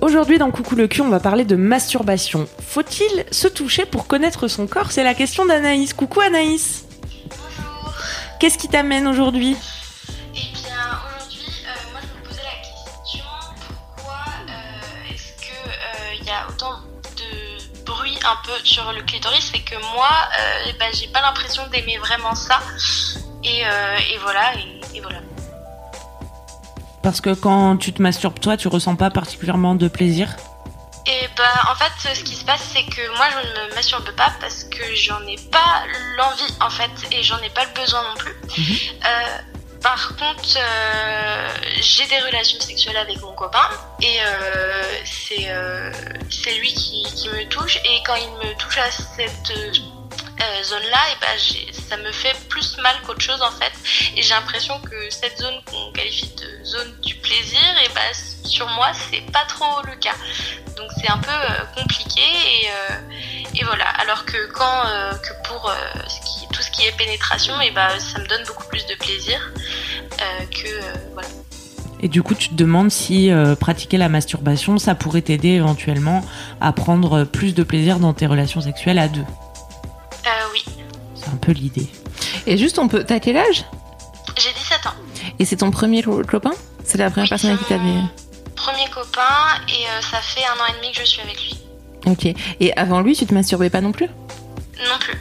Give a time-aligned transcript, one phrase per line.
[0.00, 2.48] Aujourd'hui dans Coucou le cul, on va parler de masturbation.
[2.64, 4.92] Faut-il se toucher pour connaître son corps?
[4.92, 5.92] C'est la question d'Anaïs.
[5.92, 6.86] Coucou Anaïs.
[7.28, 7.92] Bonjour.
[8.38, 9.56] Qu'est-ce qui t'amène aujourd'hui?
[10.36, 13.24] Eh bien, aujourd'hui, euh, moi je me posais la question
[13.96, 16.78] pourquoi euh, est-ce que euh, y a autant
[17.16, 19.50] de bruit un peu sur le clitoris?
[19.54, 20.10] Et que moi,
[20.78, 22.60] ben, j'ai pas l'impression d'aimer vraiment ça.
[23.42, 25.18] Et, euh, et voilà, et, et voilà.
[27.08, 30.36] Parce que quand tu te masturbes toi, tu ressens pas particulièrement de plaisir
[31.06, 34.10] Et bah en fait ce qui se passe c'est que moi je ne me masturbe
[34.10, 35.84] pas parce que j'en ai pas
[36.18, 38.36] l'envie en fait et j'en ai pas le besoin non plus.
[38.52, 39.38] Euh,
[39.82, 41.48] par contre euh,
[41.80, 43.70] j'ai des relations sexuelles avec mon copain
[44.02, 45.90] et euh, c'est euh,
[46.60, 49.50] lui qui, qui me touche et quand il me touche à cette
[50.62, 53.72] zone là et ben ça me fait plus mal qu'autre chose en fait.
[54.16, 58.12] Et j'ai l'impression que cette zone qu'on qualifie de zone du plaisir et ben
[58.44, 60.14] sur moi c'est pas trop le cas.
[60.76, 63.88] Donc c'est un peu euh, compliqué et, euh, et voilà.
[64.00, 65.74] Alors que quand euh, que pour euh,
[66.06, 68.94] ce qui, tout ce qui est pénétration et ben ça me donne beaucoup plus de
[68.94, 69.40] plaisir
[70.20, 71.28] euh, que euh, voilà.
[72.00, 76.24] Et du coup, tu te demandes si euh, pratiquer la masturbation, ça pourrait t'aider éventuellement
[76.60, 79.24] à prendre plus de plaisir dans tes relations sexuelles à deux?
[81.48, 81.86] Peu l'idée.
[82.46, 83.04] Et juste, on peut.
[83.06, 83.64] T'as quel âge?
[84.36, 84.94] J'ai 17 ans
[85.38, 86.52] Et c'est ton premier co- copain?
[86.84, 87.94] C'est la première personne avec qui t'avais.
[88.54, 89.22] premier copain
[89.68, 91.58] et euh, ça fait un an et demi que je suis avec lui
[92.06, 92.26] Ok.
[92.60, 94.06] Et avant lui, tu te masturbais pas non plus?
[94.06, 95.14] Non plus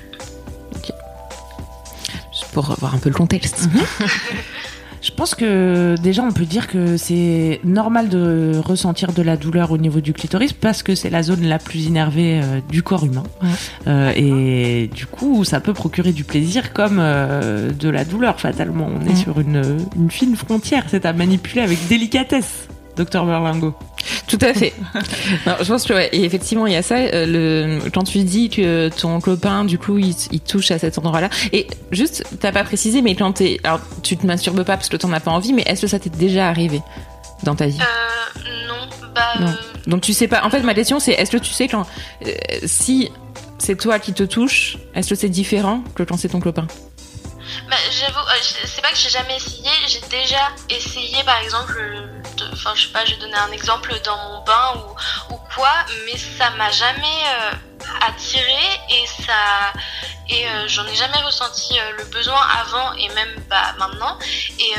[2.32, 3.68] Juste pour avoir un peu le contexte.
[5.07, 9.72] Je pense que déjà, on peut dire que c'est normal de ressentir de la douleur
[9.72, 13.06] au niveau du clitoris parce que c'est la zone la plus innervée euh, du corps
[13.06, 13.23] humain.
[13.41, 13.47] Ouais.
[13.88, 18.90] Euh, et du coup, ça peut procurer du plaisir comme euh, de la douleur, fatalement.
[18.94, 19.62] On est sur une,
[19.95, 20.84] une fine frontière.
[20.90, 23.74] C'est à manipuler avec délicatesse, docteur Berlingo.
[24.28, 24.74] Tout à fait.
[25.46, 26.09] Non, je pense que ouais.
[26.12, 26.96] Et effectivement, il y a ça.
[26.97, 30.97] euh, le quand tu dis que ton copain, du coup, il, il touche à cet
[30.97, 31.30] endroit-là.
[31.53, 34.97] Et juste, t'as pas précisé, mais quand t'es, alors tu te masturbes pas parce que
[34.97, 36.81] t'en as pas envie, mais est-ce que ça t'est déjà arrivé
[37.44, 37.80] dans ta vie?
[37.80, 39.47] Euh, non bah Non.
[39.47, 39.52] euh,
[39.90, 40.44] Donc tu sais pas.
[40.44, 41.86] En fait, ma question c'est est-ce que tu sais quand
[42.25, 42.31] euh,
[42.66, 43.09] si
[43.59, 46.68] c'est toi qui te touche, est-ce que c'est différent que quand c'est ton copain?
[47.70, 48.34] Bah, j'avoue, euh,
[48.66, 51.78] c'est pas que j'ai jamais essayé, j'ai déjà essayé par exemple,
[52.54, 55.74] enfin je sais pas, je vais donner un exemple dans mon bain ou, ou quoi,
[56.06, 57.52] mais ça m'a jamais euh,
[58.08, 59.74] attiré et ça
[60.30, 64.18] et euh, j'en ai jamais ressenti le besoin avant et même bah, maintenant.
[64.60, 64.74] Et,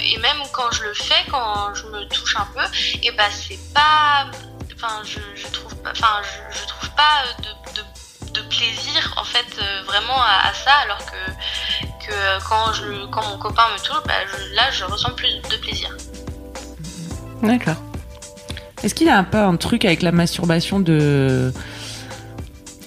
[0.00, 2.64] et même quand je le fais, quand je me touche un peu,
[3.02, 4.26] et bah c'est pas,
[4.74, 7.82] enfin je, trouve pas, enfin je, trouve pas de,
[8.30, 9.46] de, plaisir en fait
[9.86, 11.32] vraiment à, à ça alors que
[12.06, 15.28] que euh, quand, je, quand mon copain me touche, bah, je- là je ressens plus
[15.50, 15.88] de plaisir.
[17.42, 17.76] D'accord.
[18.82, 21.52] Est-ce qu'il y a un peu un truc avec la masturbation de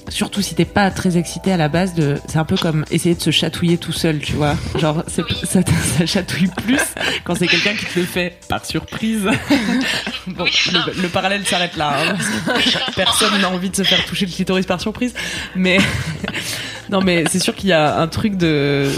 [0.09, 3.13] surtout si t'es pas très excité à la base de c'est un peu comme essayer
[3.13, 5.37] de se chatouiller tout seul tu vois genre Oui.
[5.43, 5.59] ça,
[5.97, 6.79] ça chatouille plus
[7.25, 9.23] quand c'est quelqu'un qui te le fait par surprise
[10.27, 13.83] bon Oui, le, le parallèle s'arrête là hein, parce que personne n'a envie de se
[13.83, 15.13] faire toucher le clitoris par surprise
[15.55, 15.77] mais
[16.89, 18.89] non mais c'est sûr qu'il y a un truc de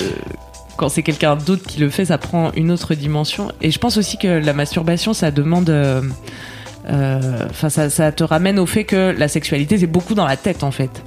[0.77, 3.51] quand c'est quelqu'un d'autre qui le fait, ça prend une autre dimension.
[3.61, 6.01] Et je pense aussi que la masturbation, ça demande, euh,
[6.89, 10.37] euh, enfin, ça, ça te ramène au fait que la sexualité, c'est beaucoup dans la
[10.37, 11.03] tête, en fait.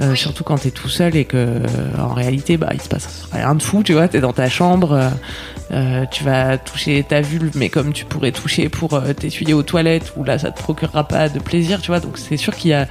[0.00, 0.16] euh, Oui.
[0.16, 1.60] surtout quand t'es tout seul et que euh,
[2.00, 4.92] en réalité bah il se passe rien de fou, tu vois, t'es dans ta chambre,
[4.92, 5.08] euh,
[5.70, 10.12] euh, tu vas toucher ta vulve, mais comme tu pourrais toucher pour t'essuyer aux toilettes,
[10.16, 12.74] où là ça te procurera pas de plaisir, tu vois, donc c'est sûr qu'il y
[12.74, 12.88] a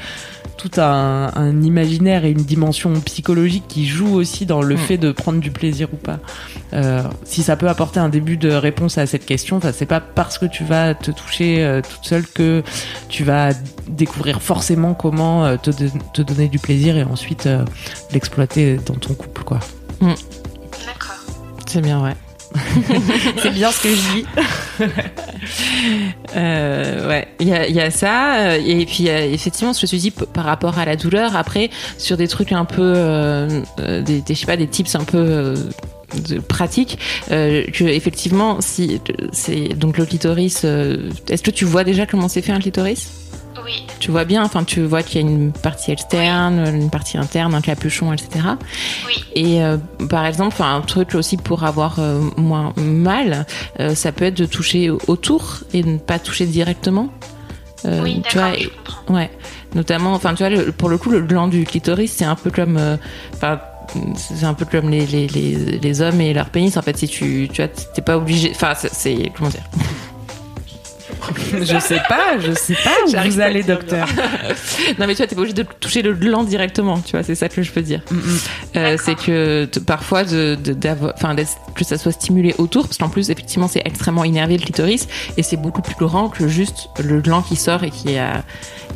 [0.58, 4.78] tout un, un imaginaire et une dimension psychologique qui joue aussi dans le Mm.
[4.78, 6.20] fait de prendre du plaisir ou pas.
[6.74, 10.00] Euh, si ça peut apporter un début de réponse à cette question, enfin, c'est pas
[10.00, 12.64] parce que tu vas te toucher euh, toute seule que
[13.10, 13.50] tu vas
[13.88, 15.72] découvrir forcément comment euh, te,
[16.14, 17.64] te donner du plaisir et ensuite euh,
[18.12, 19.60] l'exploiter dans ton couple, quoi.
[20.02, 21.16] D'accord.
[21.68, 22.14] C'est bien, ouais.
[23.42, 24.26] C'est bien ce que je dis.
[26.36, 28.36] Euh, ouais, il y a, ça.
[28.52, 31.70] euh, Et puis, euh, effectivement, je me suis dit, par rapport à la douleur, après,
[31.98, 35.56] sur des trucs un peu, euh, des, je sais pas, des tips un peu euh,
[36.30, 39.02] de pratique, que effectivement, si
[39.32, 43.10] c'est donc le clitoris, est-ce que tu vois déjà comment c'est fait un clitoris?
[43.64, 43.86] Oui.
[44.00, 47.54] Tu vois bien, enfin, tu vois qu'il y a une partie externe, une partie interne,
[47.56, 48.46] un capuchon, etc.
[49.08, 49.24] Oui.
[49.36, 49.78] Et euh,
[50.10, 53.46] par exemple, un truc aussi pour avoir euh, moins mal,
[53.80, 57.10] euh, ça peut être de toucher autour et de ne pas toucher directement.
[57.86, 59.14] Oui, tu vois, je comprends.
[59.16, 59.30] ouais.
[59.76, 62.50] Notamment, enfin, tu vois, le- pour le coup, le gland du clitoris, c'est un peu
[62.50, 62.80] comme,
[64.16, 66.76] c'est un peu comme les, les, les, les hommes et leur pénis.
[66.78, 69.64] En fait, si tu, tu vois, t'es pas obligé, enfin, c'est comment dire?
[71.62, 74.08] je sais pas, je sais pas où J'arrive vous pas à allez, docteur.
[75.00, 77.36] non mais tu vois t'es pas obligé de toucher le gland directement tu vois c'est
[77.36, 78.02] ça que je peux dire.
[78.76, 82.88] Euh, c'est que t- parfois de de- d'avoir enfin d'être- que ça soit stimulé autour
[82.88, 86.48] parce qu'en plus effectivement c'est extrêmement énervé le clitoris et c'est beaucoup plus grand que
[86.48, 88.44] juste le gland qui sort et qui a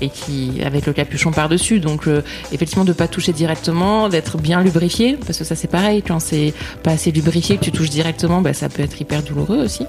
[0.02, 2.22] et qui avec le capuchon par dessus donc euh,
[2.52, 6.54] effectivement de pas toucher directement d'être bien lubrifié parce que ça c'est pareil quand c'est
[6.84, 9.86] pas assez lubrifié que tu touches directement bah ça peut être hyper douloureux aussi.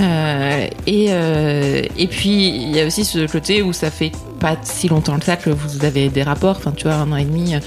[0.00, 4.56] Euh, et, euh, et puis il y a aussi ce côté où ça fait pas
[4.62, 6.56] si longtemps que ça que vous avez des rapports.
[6.56, 7.60] Enfin, tu vois, un an et demi euh,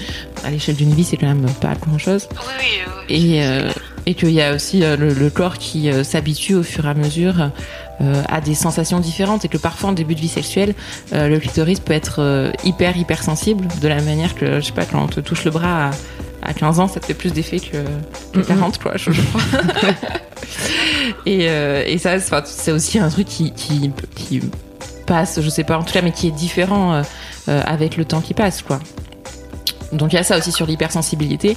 [0.44, 2.28] à l'échelle d'une vie, c'est quand même pas grand chose.
[2.32, 2.66] Oui, oui,
[3.08, 3.34] oui.
[3.36, 3.70] Et, euh,
[4.06, 6.90] et qu'il y a aussi euh, le, le corps qui euh, s'habitue au fur et
[6.90, 7.50] à mesure
[8.00, 10.74] euh, à des sensations différentes et que parfois en début de vie sexuelle,
[11.12, 14.72] euh, le clitoris peut être euh, hyper hyper sensible de la manière que je sais
[14.72, 15.90] pas quand on te touche le bras à,
[16.48, 17.84] à 15 ans, ça te fait plus d'effet que,
[18.32, 19.42] que 40 quoi, je, crois.
[21.26, 24.40] et, euh, et ça, c'est aussi un truc qui, qui, qui
[25.06, 27.02] passe, je sais pas en tout cas, mais qui est différent euh,
[27.48, 28.80] euh, avec le temps qui passe quoi.
[29.92, 31.56] Donc il y a ça aussi sur l'hypersensibilité.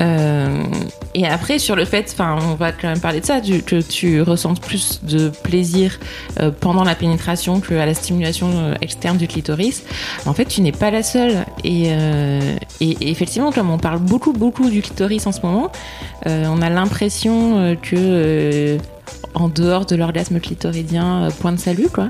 [0.00, 0.62] Euh,
[1.14, 4.22] et après sur le fait, enfin on va quand même parler de ça, que tu
[4.22, 5.98] ressentes plus de plaisir
[6.40, 9.84] euh, pendant la pénétration que à la stimulation euh, externe du clitoris.
[10.26, 11.44] En fait, tu n'es pas la seule.
[11.62, 11.90] Et,
[12.80, 15.70] effectivement, comme on parle beaucoup beaucoup du clitoris en ce moment,
[16.26, 18.78] on a l'impression que
[19.34, 22.08] en dehors de l'orgasme clitoridien, euh, point de salut quoi.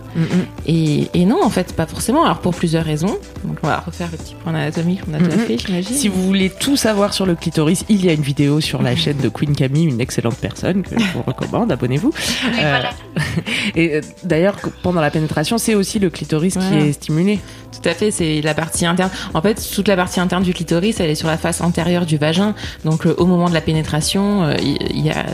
[0.67, 2.25] Et, et non, en fait, pas forcément.
[2.25, 3.17] Alors pour plusieurs raisons.
[3.45, 5.43] Donc on va refaire le petit point anatomique qu'on a déjà Mhm.
[5.47, 5.97] fait, j'imagine.
[5.97, 8.95] Si vous voulez tout savoir sur le clitoris, il y a une vidéo sur la
[8.95, 12.13] chaîne de Queen Camille, une excellente personne que je vous recommande, abonnez-vous.
[12.13, 12.91] Euh, voilà.
[13.75, 17.41] Et euh, d'ailleurs, pendant la pénétration, c'est aussi le clitoris qui est stimulé.
[17.83, 19.11] Tout à fait, c'est la partie interne.
[19.35, 22.19] En fait, toute la partie interne du clitoris, elle est sur la face antérieure du
[22.19, 22.55] vagin.
[22.85, 25.27] Donc, euh, au moment de la pénétration, euh, il il y, a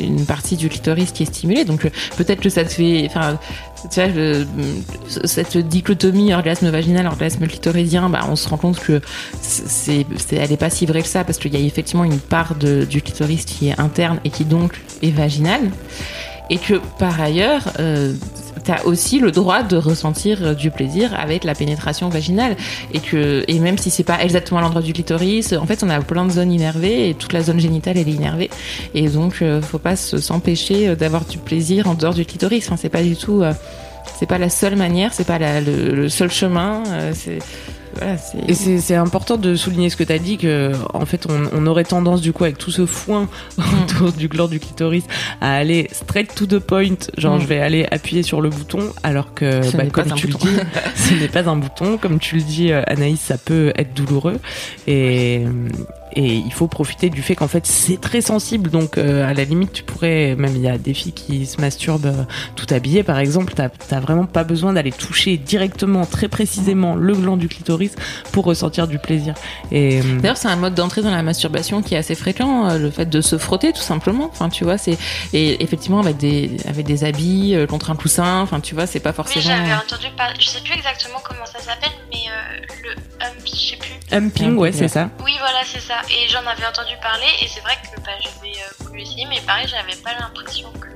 [0.00, 1.33] une partie du clitoris qui est
[1.66, 3.38] Donc, euh, peut-être que ça te fait, enfin,
[3.90, 4.46] tu vois,
[5.26, 9.00] cette dichotomie orgasme vaginal, orgasme clitoridien, bah, on se rend compte que
[9.40, 12.54] c'est, elle est pas si vraie que ça parce qu'il y a effectivement une part
[12.54, 15.70] de, du clitoris qui est interne et qui donc est vaginale.
[16.50, 18.12] Et que par ailleurs, euh,
[18.64, 22.56] t'as aussi le droit de ressentir euh, du plaisir avec la pénétration vaginale
[22.92, 26.00] et que et même si c'est pas exactement l'endroit du clitoris, en fait on a
[26.00, 28.50] plein de zones innervées et toute la zone génitale elle est innervée
[28.94, 32.66] et donc euh, faut pas se- s'empêcher euh, d'avoir du plaisir en dehors du clitoris.
[32.66, 33.52] Enfin c'est pas du tout, euh,
[34.18, 36.82] c'est pas la seule manière, c'est pas le seul chemin.
[36.88, 37.38] euh, c'est
[37.96, 38.16] voilà,
[38.48, 41.48] Et c'est c'est important de souligner ce que tu as dit, que en fait, on,
[41.56, 45.04] on aurait tendance, du coup, avec tout ce foin autour du gland du clitoris,
[45.40, 47.40] à aller straight to the point, genre Mm.
[47.40, 50.56] je vais aller appuyer sur le bouton, alors que, Ce bah, comme tu le dis,
[50.94, 51.98] ce n'est pas un bouton.
[51.98, 54.38] Comme tu le dis, euh, Anaïs, ça peut être douloureux.
[54.86, 55.44] Et,
[56.14, 58.70] et il faut profiter du fait qu'en fait, c'est très sensible.
[58.70, 61.60] Donc, euh, à la limite, tu pourrais, même il y a des filles qui se
[61.60, 62.24] masturbent euh,
[62.56, 67.14] tout habillées, par exemple, t'as t'as vraiment pas besoin d'aller toucher directement, très précisément, le
[67.14, 67.94] gland du clitoris
[68.32, 69.34] pour ressentir du plaisir.
[69.72, 72.78] Et euh, D'ailleurs, c'est un mode d'entrée dans la masturbation qui est assez fréquent, euh,
[72.78, 74.28] le fait de se frotter tout simplement.
[74.30, 74.96] Enfin, tu vois, c'est
[75.32, 78.40] et effectivement avec des avec des habits euh, contre un coussin.
[78.40, 79.44] Enfin, tu vois, c'est pas Oui, forcément.
[79.44, 80.34] j'avais entendu parler.
[80.38, 83.94] Je sais plus exactement comment ça s'appelle, mais euh, le hump, je sais plus.
[84.12, 85.10] humping, ouais, c'est ça.
[85.20, 86.00] Oui, voilà, c'est ça.
[86.10, 89.40] Et j'en avais entendu parler, et c'est vrai que bah, j'avais euh, voulu essayer, mais
[89.40, 90.94] pareil, j'avais pas l'impression que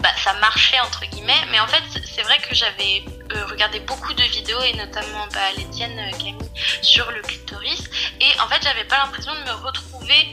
[0.00, 1.44] bah, ça marchait entre guillemets.
[1.50, 3.04] Mais en fait, c'est vrai que j'avais
[3.34, 6.36] euh, regardé beaucoup de vidéos et notamment bah, l'Étienne euh, Camille
[6.82, 7.84] sur le clitoris.
[8.20, 10.28] Et en fait, j'avais pas l'impression de me retrouver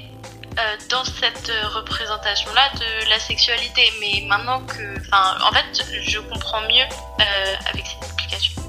[0.60, 3.92] euh, dans cette représentation-là de la sexualité.
[4.00, 6.86] Mais maintenant que, enfin, en fait, je comprends mieux
[7.68, 8.65] avec cette explication.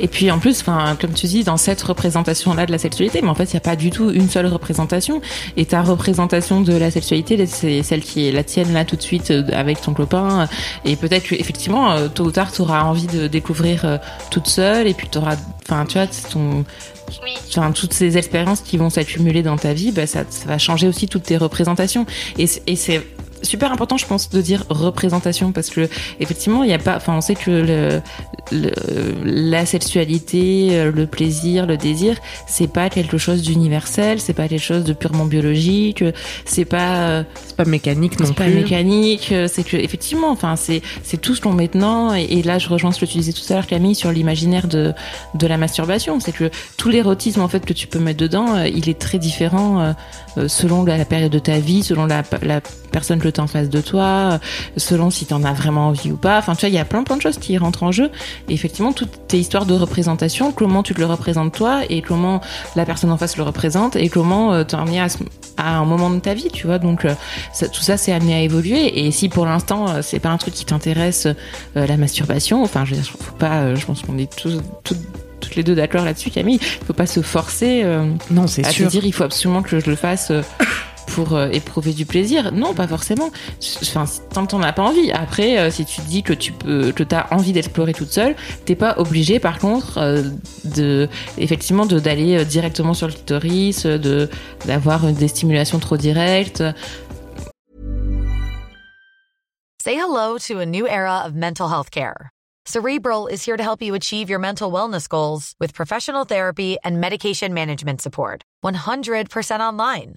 [0.00, 3.28] Et puis en plus, enfin, comme tu dis, dans cette représentation-là de la sexualité, mais
[3.28, 5.20] en fait, il n'y a pas du tout une seule représentation.
[5.56, 9.02] Et ta représentation de la sexualité, c'est celle qui est la tienne là tout de
[9.02, 10.48] suite euh, avec ton copain.
[10.84, 13.98] Et peut-être que effectivement, euh, tôt ou tard, tu auras envie de découvrir euh,
[14.30, 14.86] toute seule.
[14.86, 16.64] Et puis tu auras, enfin, tu vois, ton
[17.48, 20.88] Enfin, toutes ces expériences qui vont s'accumuler dans ta vie, bah, ça, ça, va changer
[20.88, 22.04] aussi toutes tes représentations.
[22.36, 23.00] Et, et c'est
[23.46, 25.88] super important, je pense, de dire représentation parce que
[26.20, 26.96] effectivement, il n'y a pas.
[26.96, 28.02] Enfin, on sait que le,
[28.52, 28.70] le,
[29.24, 34.84] la sexualité, le plaisir, le désir, c'est pas quelque chose d'universel, c'est pas quelque chose
[34.84, 36.04] de purement biologique,
[36.44, 38.34] c'est pas c'est pas mécanique non plus.
[38.34, 42.14] C'est pas mécanique, c'est que effectivement, enfin, c'est c'est tout ce qu'on met dedans.
[42.14, 44.92] Et, là, je rejoins ce que tu disais tout à l'heure, Camille, sur l'imaginaire de
[45.34, 46.20] de la masturbation.
[46.20, 49.94] C'est que tout l'érotisme en fait que tu peux mettre dedans, il est très différent
[50.38, 52.60] euh, selon la, période de ta vie, selon la, la
[52.92, 54.38] personne que en face de toi,
[54.76, 56.38] selon si tu en as vraiment envie ou pas.
[56.38, 58.10] Enfin, tu vois, il y a plein plein de choses qui rentrent en jeu.
[58.48, 62.40] Et effectivement, toutes tes histoires de représentation, comment tu te le représentes toi et comment
[62.74, 65.06] la personne en face le représente et comment euh, t'en es à,
[65.56, 66.78] à, un moment de ta vie, tu vois.
[66.78, 67.14] Donc, euh,
[67.72, 69.06] tout ça, c'est amené à évoluer.
[69.06, 71.28] Et si pour l'instant, euh, c'est pas un truc qui t'intéresse,
[71.74, 74.98] la masturbation, enfin, je veux dire, faut pas, je pense qu'on est tous, toutes
[75.38, 76.58] toutes les deux d'accord là-dessus, Camille.
[76.60, 77.84] Il faut pas se forcer.
[78.30, 78.86] non, c'est sûr.
[78.86, 80.32] À dire, il faut absolument que je le fasse
[81.06, 82.52] pour euh, éprouver du plaisir.
[82.52, 83.30] Non, pas forcément.
[83.82, 85.10] Enfin, tant t'en as pas envie.
[85.12, 88.36] Après, euh, si tu te dis que tu peux, que t'as envie d'explorer toute seule,
[88.64, 90.22] t'es pas obligé, par contre, euh,
[90.64, 91.08] de,
[91.38, 94.28] effectivement, de d'aller directement sur le clitoris, de
[94.66, 96.62] d'avoir des stimulations trop directes.
[99.82, 102.30] Say hello to a new era of mental health care.
[102.66, 107.00] Cerebral is here to help you achieve your mental wellness goals with professional therapy and
[107.00, 108.42] medication management support.
[108.64, 110.16] 100% online.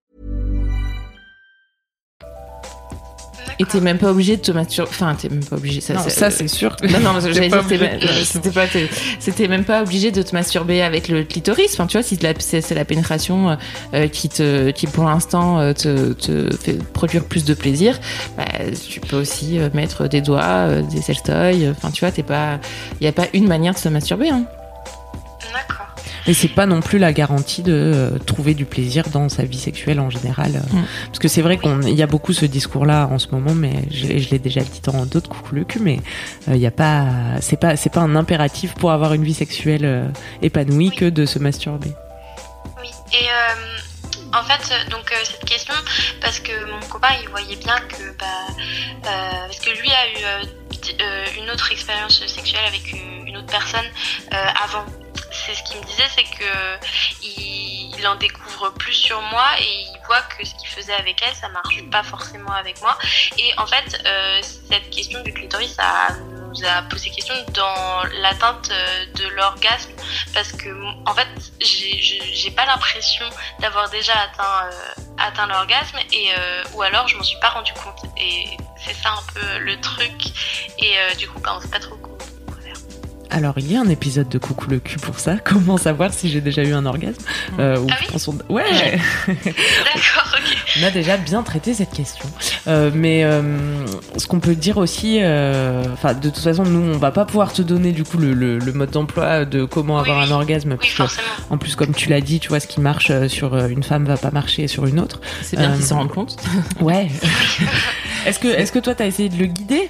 [3.61, 4.89] Et t'es même pas obligé de te masturber.
[4.89, 5.81] Enfin, t'es même pas obligé.
[5.81, 6.75] Ça, ça c'est sûr.
[6.89, 7.63] Non, non, j'allais dire,
[8.23, 8.65] c'était pas,
[9.19, 11.73] c'était même pas obligé de te masturber avec le clitoris.
[11.73, 13.55] Enfin, tu vois, si c'est la pénétration
[13.93, 17.99] euh, qui te, qui pour l'instant euh, te, te, fait produire plus de plaisir,
[18.35, 18.45] bah,
[18.89, 21.69] tu peux aussi euh, mettre des doigts, des sextoys.
[21.69, 22.59] Enfin, tu vois, t'es pas,
[22.99, 24.29] il y a pas une manière de se masturber.
[24.29, 24.45] Hein.
[26.27, 29.59] Et c'est pas non plus la garantie de euh, trouver du plaisir dans sa vie
[29.59, 30.55] sexuelle en général.
[30.55, 30.77] Euh.
[30.77, 30.85] Mm.
[31.07, 34.29] Parce que c'est vrai qu'il y a beaucoup ce discours-là en ce moment, mais je,
[34.29, 35.99] l'ai déjà dit dans d'autres coucou le cul, mais
[36.47, 37.05] il euh, y a pas,
[37.41, 40.11] c'est pas, c'est pas un impératif pour avoir une vie sexuelle
[40.41, 41.93] épanouie que de se masturber.
[42.81, 42.89] Oui.
[43.13, 43.27] Et
[44.33, 45.73] en fait, donc cette question,
[46.21, 48.25] parce que mon copain, il voyait bien que, bah,
[49.03, 52.93] parce que lui a eu une autre expérience sexuelle avec
[53.25, 53.85] une autre personne
[54.63, 54.85] avant
[55.31, 56.79] c'est ce qu'il me disait, c'est que
[57.23, 61.35] il, en découvre plus sur moi et il voit que ce qu'il faisait avec elle,
[61.35, 62.97] ça marche pas forcément avec moi.
[63.37, 68.71] Et en fait, euh, cette question du clitoris, ça nous a posé question dans l'atteinte
[68.71, 69.91] euh, de l'orgasme.
[70.33, 70.69] Parce que
[71.05, 71.27] en fait,
[71.59, 73.25] j'ai pas l'impression
[73.59, 76.29] d'avoir déjà atteint euh, atteint l'orgasme et
[76.73, 78.01] ou alors je m'en suis pas rendu compte.
[78.17, 80.25] Et c'est ça un peu le truc.
[80.79, 81.97] Et du coup, bah, on sait pas trop
[83.31, 85.37] alors, il y a un épisode de Coucou le cul pour ça.
[85.43, 87.23] Comment savoir si j'ai déjà eu un orgasme
[87.59, 90.57] euh, ah oui Ouais D'accord, ok.
[90.79, 92.25] On a déjà bien traité cette question.
[92.67, 93.85] Euh, mais euh,
[94.17, 97.53] ce qu'on peut dire aussi, euh, enfin, de toute façon, nous, on va pas pouvoir
[97.53, 100.77] te donner du coup le, le, mode d'emploi de comment avoir un orgasme.
[100.81, 101.07] Oui,
[101.49, 104.17] en plus, comme tu l'as dit, tu vois, ce qui marche sur une femme va
[104.17, 105.21] pas marcher sur une autre.
[105.41, 106.35] C'est bien qu'ils s'en rendent compte.
[106.81, 107.07] ouais.
[108.25, 109.89] est-ce que, est-ce que toi, t'as essayé de le guider?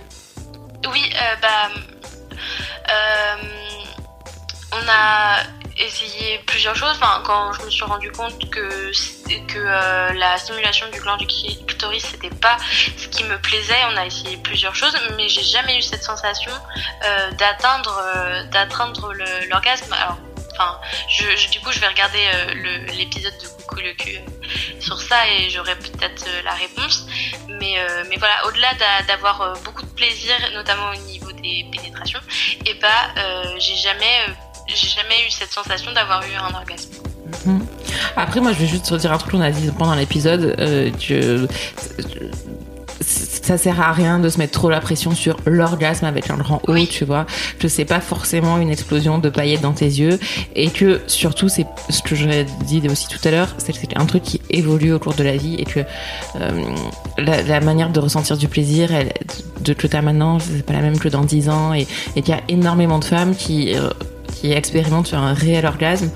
[4.91, 5.43] A
[5.77, 6.97] essayé plusieurs choses.
[7.01, 8.91] Enfin, quand je me suis rendu compte que,
[9.47, 12.57] que euh, la stimulation du gland du clitoris, c'était pas
[12.97, 16.51] ce qui me plaisait, on a essayé plusieurs choses, mais j'ai jamais eu cette sensation
[17.05, 19.13] euh, d'atteindre euh, d'atteindre
[19.49, 19.91] l'orgasme.
[19.93, 20.17] Alors,
[20.53, 20.79] enfin,
[21.09, 22.23] je, du coup, je vais regarder
[22.93, 24.19] l'épisode de Coucou le cul
[24.79, 27.05] sur ça et j'aurai peut-être la réponse.
[27.47, 27.75] Mais,
[28.09, 28.73] mais voilà, au-delà
[29.07, 32.19] d'avoir beaucoup de plaisir, notamment au niveau des pénétrations,
[32.65, 33.13] et bah,
[33.57, 34.25] j'ai jamais
[34.67, 36.89] j'ai jamais eu cette sensation d'avoir eu un orgasme.
[37.45, 37.65] Mhm.
[38.15, 40.55] Après, moi, je vais juste dire un truc qu'on a dit pendant l'épisode.
[40.59, 41.47] Euh, que
[43.01, 46.61] ça sert à rien de se mettre trop la pression sur l'orgasme avec un grand
[46.67, 47.25] O, tu vois.
[47.59, 50.19] Que c'est pas forcément une explosion de paillettes dans tes yeux
[50.55, 54.23] et que surtout c'est ce que j'aurais dit aussi tout à l'heure, c'est un truc
[54.23, 55.81] qui évolue au cours de la vie et que
[56.35, 56.75] euh,
[57.17, 59.13] la, manière de ressentir du plaisir elle,
[59.61, 62.33] de que t'as maintenant, c'est pas la même que dans 10 ans et, et qu'il
[62.33, 63.89] y a énormément de femmes qui euh,
[64.33, 66.09] qui expérimente sur un réel orgasme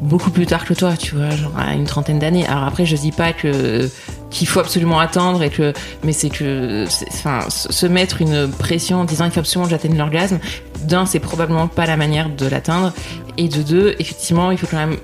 [0.00, 2.46] beaucoup plus tard que toi, tu vois, genre à une trentaine d'années.
[2.46, 3.88] Alors après, je dis pas que
[4.30, 5.72] qu'il faut absolument attendre et que,
[6.02, 9.96] mais c'est que, enfin, se mettre une pression en disant qu'il faut absolument que j'atteigne
[9.96, 10.40] l'orgasme.
[10.82, 12.92] D'un, c'est probablement pas la manière de l'atteindre,
[13.38, 14.96] et de deux, effectivement, il faut quand même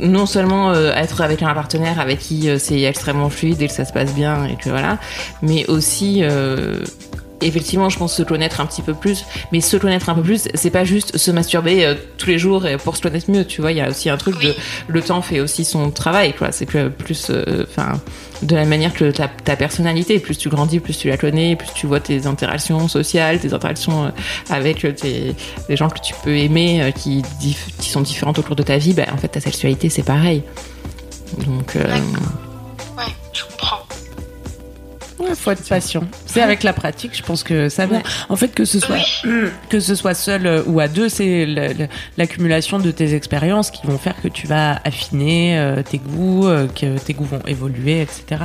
[0.00, 3.72] non seulement euh, être avec un partenaire avec qui euh, c'est extrêmement fluide et que
[3.72, 4.98] ça se passe bien et voilà,
[5.42, 6.82] mais aussi euh,
[7.42, 9.24] effectivement, je pense se connaître un petit peu plus.
[9.52, 12.66] Mais se connaître un peu plus, c'est pas juste se masturber euh, tous les jours
[12.84, 13.44] pour se connaître mieux.
[13.44, 14.54] Tu vois, il y a aussi un truc de
[14.88, 16.34] le temps fait aussi son travail.
[16.34, 18.00] Quoi, c'est que plus, euh, enfin,
[18.42, 21.68] de la manière que ta, ta, personnalité, plus tu grandis, plus tu la connais, plus
[21.74, 24.10] tu vois tes interactions sociales, tes interactions euh,
[24.50, 25.34] avec tes,
[25.68, 28.94] les gens que tu peux aimer, qui, qui sont différentes au cours de ta vie.
[28.94, 30.42] Bah, en fait, ta sexualité, c'est pareil.
[31.46, 31.74] Donc.
[31.74, 33.81] Ouais, je comprends.
[35.34, 36.04] Faut être patient.
[36.26, 38.02] C'est avec la pratique, je pense que ça vient.
[38.28, 38.98] En fait, que ce soit
[39.68, 41.46] que ce soit seul euh, ou à deux, c'est
[42.16, 46.66] l'accumulation de tes expériences qui vont faire que tu vas affiner euh, tes goûts, euh,
[46.68, 48.42] que tes goûts vont évoluer, etc.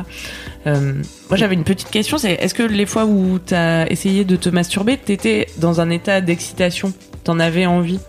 [0.65, 2.17] moi, j'avais une petite question.
[2.17, 5.89] C'est est-ce que les fois où tu as essayé de te masturber, t'étais dans un
[5.89, 6.93] état d'excitation?
[7.23, 7.99] T'en avais envie?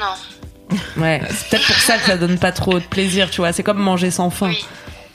[0.00, 0.14] Non.
[0.96, 3.52] Ouais, c'est peut-être pour ça que ça donne pas trop de plaisir, tu vois.
[3.52, 4.48] C'est comme manger sans faim.
[4.48, 4.64] Oui.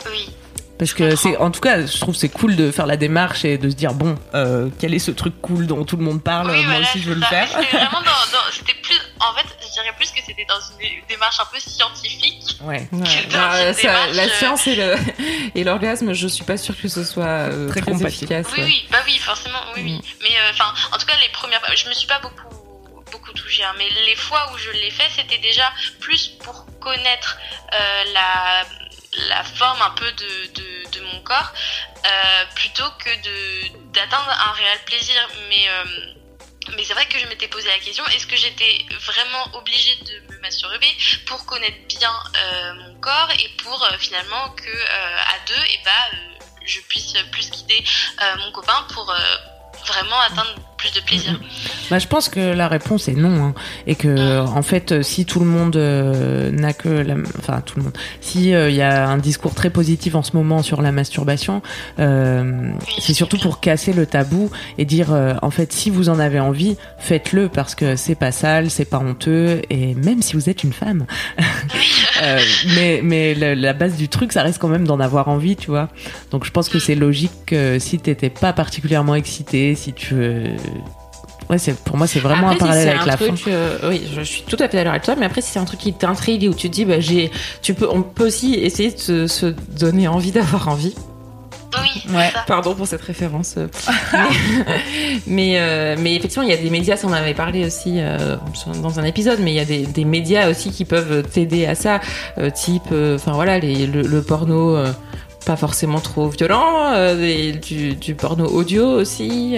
[0.05, 0.36] Oui.
[0.77, 3.57] Parce que c'est, en tout cas, je trouve c'est cool de faire la démarche et
[3.57, 6.47] de se dire bon, euh, quel est ce truc cool dont tout le monde parle
[6.51, 7.47] Moi aussi, je veux le faire.
[7.47, 11.39] C'était vraiment dans, c'était plus, en fait, je dirais plus que c'était dans une démarche
[11.39, 12.59] un peu scientifique.
[12.61, 12.87] Ouais.
[13.33, 13.73] Ah,
[14.13, 14.95] la euh, science et, le,
[15.55, 18.45] et l'orgasme, je suis pas sûre que ce soit euh, très, très efficace.
[18.55, 19.93] Oui, oui, bah oui, forcément, oui, oui.
[19.93, 20.01] Mm.
[20.21, 22.43] Mais enfin, en tout cas, les premières, je me suis pas beaucoup
[23.09, 25.63] beaucoup touchée, hein, mais les fois où je l'ai fait, c'était déjà
[26.01, 27.37] plus pour connaître
[28.13, 28.65] la
[29.29, 31.53] la forme un peu de, mon corps
[32.05, 33.09] euh, plutôt que
[33.93, 35.29] d'atteindre un réel plaisir.
[35.49, 36.13] Mais euh,
[36.75, 40.33] mais c'est vrai que je m'étais posé la question est-ce que j'étais vraiment obligée de
[40.33, 45.79] me masturber pour connaître bien euh, mon corps et pour finalement que à deux et
[45.79, 46.17] eh bah
[46.65, 47.85] je puisse plus guider
[48.39, 49.15] mon copain pour
[49.85, 50.55] vraiment atteindre
[50.87, 51.39] plus de plaisir
[51.89, 53.43] bah, Je pense que la réponse est non.
[53.43, 53.53] Hein.
[53.85, 57.15] Et que, en fait, si tout le monde euh, n'a que la...
[57.39, 57.97] Enfin, tout le monde.
[58.21, 61.61] Si il euh, y a un discours très positif en ce moment sur la masturbation,
[61.99, 65.07] euh, c'est surtout pour casser le tabou et dire,
[65.41, 68.99] en fait, si vous en avez envie, faites-le parce que c'est pas sale, c'est pas
[68.99, 69.61] honteux.
[69.69, 71.05] Et même si vous êtes une femme.
[72.75, 75.89] mais mais la, base du truc, ça reste quand même d'en avoir envie, tu vois.
[76.31, 80.15] Donc je pense que c'est logique que si t'étais pas particulièrement excité, si tu
[81.49, 84.41] Ouais, c'est pour moi c'est vraiment un parallèle avec la truc, euh, oui, je, suis
[84.41, 86.53] tout à fait d'accord avec toi, mais après si c'est un truc qui t'intrigue où
[86.53, 90.31] tu te dis bah j'ai, tu peux, on peut aussi essayer de se, donner envie
[90.31, 90.93] d'avoir envie.
[91.81, 92.31] Oui, ouais.
[92.47, 93.55] Pardon pour cette référence.
[95.27, 98.37] mais, euh, mais, effectivement, il y a des médias, ça on avait parlé aussi euh,
[98.81, 101.75] dans un épisode, mais il y a des, des médias aussi qui peuvent t'aider à
[101.75, 101.99] ça,
[102.55, 104.77] type, enfin voilà, les, le, porno
[105.45, 109.57] pas forcément trop violent, du, du, porno audio aussi.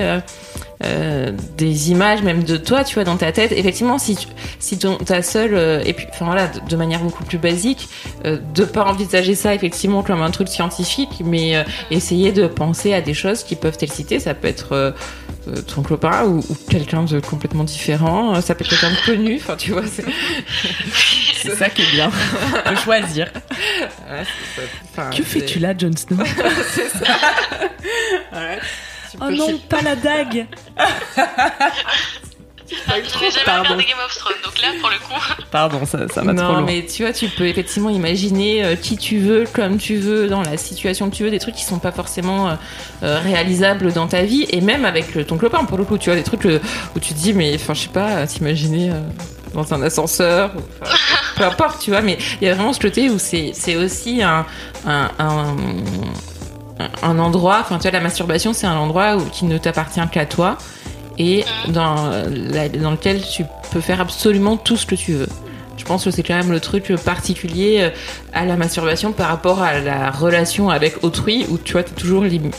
[0.82, 3.52] Euh, des images même de toi, tu vois, dans ta tête.
[3.52, 4.28] Effectivement, si tu,
[4.60, 7.89] si ton, ta seule euh, et puis, enfin voilà, de, manière beaucoup plus basique,
[8.24, 12.94] euh, de pas envisager ça effectivement comme un truc scientifique, mais euh, essayer de penser
[12.94, 14.22] à des choses qui peuvent t'exciter.
[14.22, 14.96] Ça peut être
[15.68, 18.39] ton copain ou, ou quelqu'un de complètement différent.
[18.39, 19.36] Ça peut être quelqu'un de connu.
[19.36, 19.82] Enfin, tu vois,
[21.41, 22.12] c'est ça qui est bien
[22.69, 23.32] de choisir.
[25.15, 26.17] que fais-tu là, Jon Snow
[26.73, 27.06] C'est ça.
[28.34, 28.60] Ouais.
[29.21, 30.45] oh non, pas la dague
[32.71, 33.63] Je n'ai jamais Pardon.
[33.63, 35.43] regardé Game of Thrones, donc là, pour le coup.
[35.49, 36.62] Pardon, ça, ça va trop Non, loin.
[36.62, 40.43] mais tu vois, tu peux effectivement imaginer euh, qui tu veux, comme tu veux, dans
[40.43, 42.54] la situation que tu veux, des trucs qui sont pas forcément euh,
[43.02, 46.15] euh, réalisables dans ta vie, et même avec ton copain, pour le coup, tu vois,
[46.15, 46.60] des trucs euh,
[46.95, 48.99] où tu te dis, mais enfin, je sais pas, t'imaginer euh,
[49.56, 50.60] dans un ascenseur, ou,
[51.39, 54.45] peu importe, tu vois, mais il y a vraiment ce côté où c'est aussi un,
[57.02, 60.58] endroit, enfin, tu vois, la masturbation, c'est un endroit qui ne t'appartient qu'à toi,
[61.17, 62.12] et dans
[62.91, 65.30] lequel tu peux faire absolument tout ce que tu veux.
[65.80, 67.89] Je pense que c'est quand même le truc particulier euh,
[68.34, 72.24] à la masturbation par rapport à la relation avec autrui où tu vois t'es toujours
[72.26, 72.52] lim-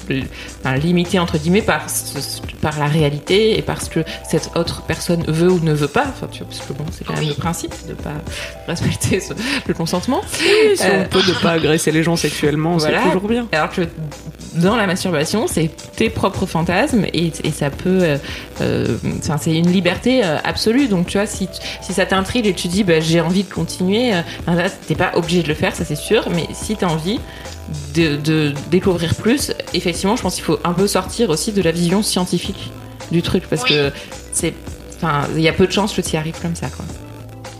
[0.64, 5.22] enfin, limité entre guillemets par ce- par la réalité et parce que cette autre personne
[5.28, 6.06] veut ou ne veut pas.
[6.09, 7.28] Enfin tu vois parce que bon c'est quand même Oui.
[7.28, 8.11] le principe de pas
[8.66, 9.35] respecter ce-
[9.68, 10.22] le consentement.
[10.40, 12.98] Oui, si Euh, on peut ne pas agresser les gens sexuellement, Voilà.
[13.02, 13.46] c'est toujours bien.
[13.52, 13.83] Alors que
[14.56, 18.16] dans la masturbation, c'est tes propres fantasmes et, et ça peut, euh,
[18.61, 20.88] euh, enfin, c'est une liberté euh, absolue.
[20.88, 21.48] Donc tu vois, si,
[21.83, 24.94] si ça t'intrigue et tu dis bah, j'ai envie de continuer, euh, enfin, là t'es
[24.94, 26.28] pas obligé de le faire, ça c'est sûr.
[26.30, 27.20] Mais si t'as envie
[27.94, 31.70] de, de découvrir plus, effectivement, je pense qu'il faut un peu sortir aussi de la
[31.72, 32.70] vision scientifique
[33.10, 33.70] du truc parce Oui.
[33.70, 33.92] que
[34.32, 34.54] c'est,
[34.96, 36.84] enfin, il y a peu de chances que tu y arrives comme ça, quoi.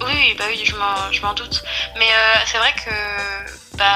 [0.07, 1.63] Oui, bah oui, je m'en, je m'en doute.
[1.99, 2.91] Mais euh, c'est vrai que,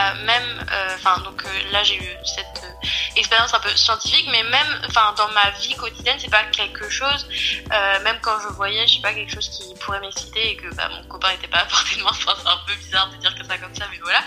[0.05, 2.87] bah, même, euh, enfin, donc euh, là, j'ai eu cette euh,
[3.17, 7.27] expérience un peu scientifique, mais même, enfin, dans ma vie quotidienne, c'est pas quelque chose,
[7.73, 10.75] euh, même quand je voyais, je sais pas, quelque chose qui pourrait m'exciter et que,
[10.75, 13.35] bah, mon copain était pas à portée de enfin, c'est un peu bizarre de dire
[13.35, 14.21] que ça comme ça, mais voilà.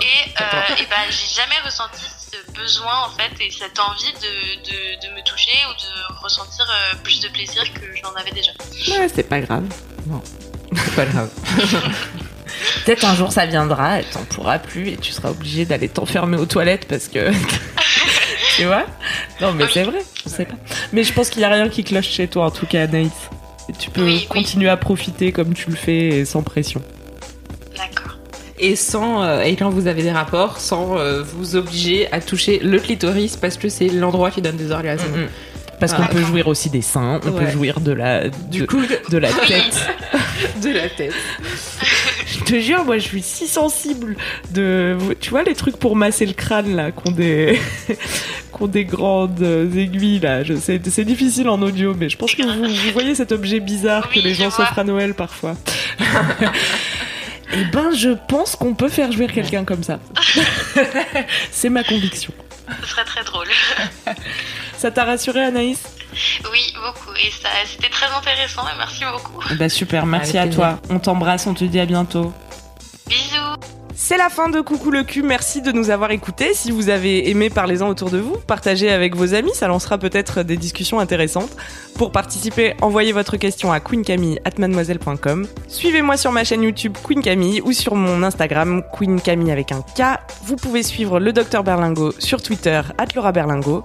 [0.00, 4.62] Et, euh, et bah, j'ai jamais ressenti ce besoin, en fait, et cette envie de,
[4.64, 8.50] de, de me toucher ou de ressentir euh, plus de plaisir que j'en avais déjà.
[8.88, 9.64] Ouais, c'est pas grave.
[10.74, 11.30] C'est pas grave.
[12.84, 16.36] Peut-être un jour ça viendra et t'en pourras plus et tu seras obligé d'aller t'enfermer
[16.36, 17.30] aux toilettes parce que.
[18.56, 18.84] tu vois?
[19.40, 20.54] Non, mais c'est vrai, je sais pas.
[20.92, 23.10] Mais je pense qu'il y a rien qui cloche chez toi, en tout cas, Anaïs.
[23.68, 24.26] Et tu peux Oui, oui.
[24.28, 26.82] continuer à profiter comme tu le fais et sans pression.
[27.76, 28.18] D'accord.
[28.58, 32.60] et sans euh, et quand vous avez des rapports sans euh, vous obliger à toucher
[32.62, 35.28] le clitoris parce que c'est l'endroit qui donne des orgasmes.
[35.80, 35.96] Parce Ah.
[35.96, 39.18] qu'on peut jouir aussi des seins, on peut jouir de la, Du de, coup, de
[39.18, 39.88] la tête.
[40.62, 41.12] de la tête.
[42.38, 44.16] Je te jure, moi je suis si sensible
[44.50, 44.96] de.
[45.20, 47.58] Tu vois les trucs pour masser le crâne là, qu'on des.
[48.52, 50.42] qu'on des grandes aiguilles là.
[50.42, 53.60] Je sais, c'est difficile en audio, mais je pense que vous, vous voyez cet objet
[53.60, 55.56] bizarre que les gens s'offrent à Noël parfois.
[57.56, 60.00] Eh ben, je pense qu'on peut faire jouir quelqu'un comme ça.
[61.52, 62.32] c'est ma conviction.
[62.82, 63.46] Ce serait très drôle.
[64.76, 65.93] Ça t'a rassuré, Anaïs?
[66.52, 67.14] Oui, beaucoup.
[67.16, 69.40] Et ça, c'était très intéressant et merci beaucoup.
[69.56, 70.78] Bah super, merci Avec à toi.
[70.90, 72.32] On t'embrasse, on te dit à bientôt.
[73.08, 73.56] Bisous.
[73.96, 76.52] C'est la fin de Coucou le cul, merci de nous avoir écoutés.
[76.52, 80.42] Si vous avez aimé, parlez-en autour de vous, partagez avec vos amis, ça lancera peut-être
[80.42, 81.50] des discussions intéressantes.
[81.94, 85.46] Pour participer, envoyez votre question à queencamille@mademoiselle.com.
[85.68, 89.82] Suivez-moi sur ma chaîne YouTube Queen Camille ou sur mon Instagram Queen Camille avec un
[89.82, 90.18] K.
[90.42, 92.82] Vous pouvez suivre le Docteur Berlingo sur Twitter
[93.14, 93.84] Laura Berlingo.